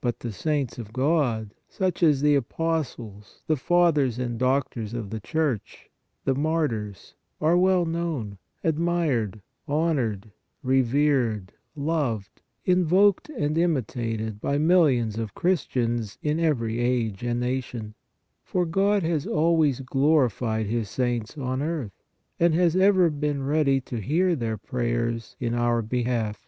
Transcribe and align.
But 0.00 0.20
the 0.20 0.30
saints 0.30 0.78
of 0.78 0.92
God, 0.92 1.52
such 1.68 2.00
as 2.04 2.20
the 2.20 2.36
apostles, 2.36 3.42
the 3.48 3.56
Fathers 3.56 4.20
and 4.20 4.38
doctors 4.38 4.94
of 4.94 5.10
the 5.10 5.18
Church, 5.18 5.90
the 6.24 6.36
martyrs, 6.36 7.14
are 7.40 7.56
well 7.58 7.84
known, 7.84 8.38
admired, 8.62 9.42
hon 9.66 9.96
ored, 9.96 10.24
revered, 10.62 11.52
loved, 11.74 12.40
invoked 12.64 13.28
and 13.30 13.58
imitated 13.58 14.40
by 14.40 14.58
mil 14.58 14.82
lions 14.82 15.18
of 15.18 15.34
Christians 15.34 16.18
in 16.22 16.38
every 16.38 16.78
age 16.78 17.24
and 17.24 17.40
nation, 17.40 17.94
for 18.44 18.64
God 18.66 19.02
has 19.02 19.26
always 19.26 19.80
glorified 19.80 20.66
His 20.66 20.88
saints 20.88 21.36
on 21.36 21.60
earth, 21.60 22.00
and 22.38 22.54
has 22.54 22.76
ever 22.76 23.10
been 23.10 23.42
ready 23.44 23.80
to 23.80 23.96
hear 23.96 24.36
their 24.36 24.56
prayers 24.56 25.34
in 25.40 25.52
our 25.52 25.82
be 25.82 26.04
half. 26.04 26.46